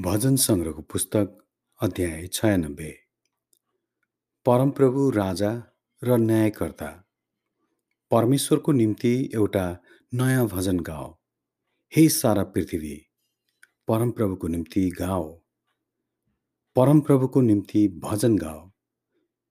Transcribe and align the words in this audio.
भजन 0.00 0.36
सङ्ग्रहको 0.36 0.82
पुस्तक 0.82 1.38
अध्याय 1.80 2.26
छयानब्बे। 2.26 2.98
परमप्रभु 4.46 5.10
राजा 5.10 5.62
र 6.04 6.16
न्यायकर्ता 6.16 7.08
परमेश्वरको 8.10 8.72
निम्ति 8.72 9.30
एउटा 9.34 9.78
नयाँ 10.14 10.46
भजन 10.48 10.80
गाओ। 10.80 11.18
हे 11.96 12.08
सारा 12.08 12.44
पृथ्वी 12.44 13.06
परमप्रभुको 13.88 14.48
निम्ति 14.48 14.90
गाओ। 14.90 15.42
परमप्रभुको 16.76 17.40
निम्ति 17.40 17.88
भजन 17.88 18.38
गाओ। 18.38 18.72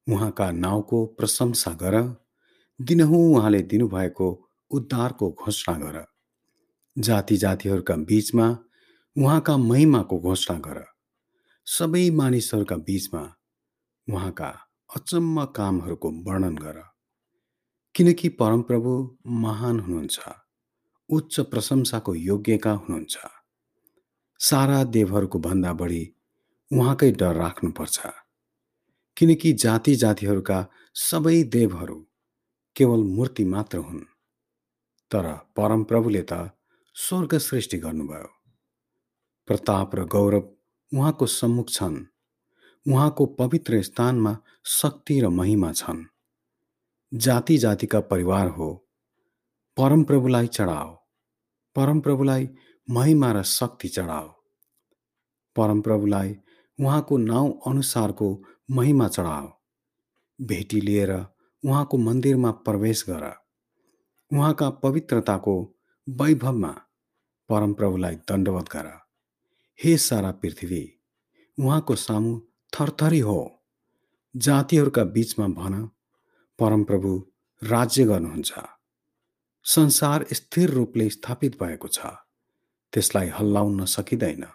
उहाँका 0.09 0.51
नाउँको 0.51 1.05
प्रशंसा 1.05 1.71
गर। 1.71 2.23
दिनहुँ 2.81 3.35
उहाँले 3.35 3.61
दिनुभएको 3.61 4.49
उद्धारको 4.71 5.31
घोषणा 5.31 5.77
गर। 5.77 6.05
जाति 6.97 7.37
जातिहरूका 7.37 7.95
बीचमा 7.95 8.59
उहाँका 9.17 9.57
महिमाको 9.57 10.19
घोषणा 10.19 10.59
गर। 10.59 10.85
सबै 11.65 12.09
मानिसहरूका 12.09 12.75
बीचमा 12.75 13.35
उहाँका 14.09 14.59
अचम्म 14.95 15.45
कामहरूको 15.45 16.11
वर्णन 16.11 16.55
गर। 16.57 16.83
किनकि 17.95 18.29
परमप्रभु 18.29 19.17
महान 19.27 19.79
हुनुहुन्छ 19.79 20.19
उच्च 21.09 21.39
प्रशंसाको 21.39 22.15
योग्यका 22.15 22.71
हुनुहुन्छ। 22.71 23.17
सारा 24.39 24.83
देवहरूको 24.83 25.39
भन्दा 25.39 25.73
बढी 25.73 26.15
उहाँकै 26.73 27.11
डर 27.11 27.35
राख्नुपर्छ। 27.35 27.99
किनकि 29.17 29.53
जाति 29.53 29.95
जातिहरूका 29.95 30.67
सबै 30.95 31.43
देवहरू 31.43 32.07
केवल 32.75 33.03
मूर्ति 33.03 33.45
मात्र 33.45 33.77
हुन्। 33.77 33.99
तर 35.11 35.33
परमप्रभुले 35.33 36.21
त 36.21 36.51
स्वर्ग 36.93 37.37
सृष्टि 37.37 37.77
गर्नुभयो। 37.77 38.40
प्रताप 39.51 39.95
र 39.95 40.05
गौरव 40.05 40.55
उहाँको 40.93 41.25
सम्मुख 41.25 41.69
छन्। 41.69 42.05
उहाँको 42.87 43.25
पवित्र 43.25 43.81
स्थानमा 43.81 44.37
शक्ति 44.65 45.21
र 45.21 45.27
महिमा 45.27 45.71
छन्। 45.71 46.05
जाति 47.13 47.57
जातिका 47.57 47.99
परिवार 47.99 48.47
हो। 48.47 48.87
परमप्रभुलाई 49.77 50.47
चढाओ। 50.47 50.95
परमप्रभुलाई 51.75 52.49
महिमा 52.89 53.31
र 53.31 53.43
शक्ति 53.43 53.87
चढाओ। 53.87 54.27
परमप्रभुलाई 55.55 56.37
उहाँको 56.79 57.17
नाउँ 57.17 57.59
अनुसारको 57.67 58.43
महिमा 58.71 59.07
चढाओ। 59.07 59.47
भेटी 60.41 60.81
लिएर 60.81 61.25
उहाँको 61.65 61.97
मन्दिरमा 61.97 62.51
प्रवेश 62.51 63.05
गर। 63.09 63.33
उहाँका 64.33 64.69
पवित्रताको 64.69 65.75
वैभवमा 66.09 66.81
परमप्रभुलाई 67.49 68.15
दण्डवत 68.15 68.65
गर। 68.65 69.10
हे 69.83 69.97
सारा 69.97 70.31
पृथ्वी 70.31 70.93
उहाँको 71.59 71.95
सामु 71.95 72.39
थरथरी 72.73 73.19
हो। 73.19 73.61
जातिहरूका 74.35 75.03
बीचमा 75.03 75.47
भन 75.47 75.89
परमप्रभु 76.59 77.27
राज्य 77.63 78.05
गर्नुहुन्छ। 78.05 78.53
संसार 79.63 80.25
स्थिर 80.33 80.69
रूपले 80.69 81.09
स्थापित 81.09 81.63
भएको 81.63 81.87
छ। 81.87 81.99
त्यसलाई 82.93 83.27
हल्लाउन 83.27 83.85
सकिँदैन। 83.85 84.45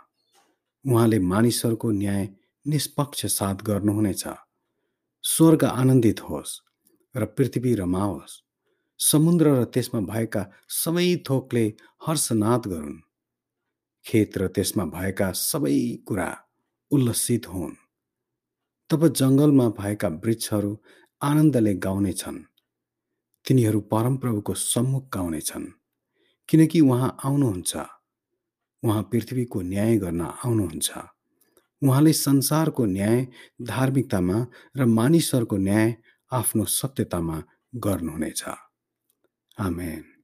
उहाँले 0.92 1.18
मानिसहरूको 1.18 1.90
न्याय 1.90 2.28
निष्पक्ष 2.66 3.26
साथ 3.26 3.54
गर्नुहुनेछ। 3.54 4.24
स्वर्ग 5.22 5.64
आनन्दित 5.64 6.20
होस् 6.20 6.60
र 7.16 7.24
पृथ्वी 7.26 7.74
रमाओस्। 7.74 8.42
समुद्र 8.98 9.46
र 9.48 9.64
त्यसमा 9.64 10.00
भएका 10.00 10.50
सबै 10.68 11.16
थोकले 11.16 11.74
हर्षनाद 12.06 12.66
गरून्। 12.66 13.05
खेत 14.06 14.38
र 14.38 14.48
त्यसमा 14.48 14.84
भएका 14.84 15.32
सबै 15.32 15.96
कुरा 16.06 16.38
उल्लसित 16.90 17.46
हुन्। 17.48 17.74
तब 18.90 19.08
जङ्गलमा 19.08 19.68
भएका 19.68 20.08
वृक्षहरू 20.08 20.78
आनन्दले 21.22 21.74
गाउनेछन् 21.74 22.38
तिनीहरू 23.46 23.80
परमप्रभुको 23.80 24.54
सम्मुख 24.54 25.04
गाउनेछन् 25.14 25.66
किनकि 26.48 26.80
उहाँ 26.80 27.16
आउनुहुन्छ। 27.24 27.76
उहाँ 28.82 29.02
पृथ्वीको 29.02 29.62
न्याय 29.62 29.96
गर्न 29.96 30.20
आउनुहुन्छ। 30.20 30.90
उहाँले 31.82 32.12
संसारको 32.12 32.84
न्याय 32.86 33.28
धार्मिकतामा 33.62 34.46
र 34.76 34.84
मानिसहरूको 34.84 35.56
न्याय 35.56 35.96
आफ्नो 36.32 36.64
सत्यतामा 36.64 37.42
गर्नुहुनेछ। 37.76 38.44
आमेन। 39.58 40.15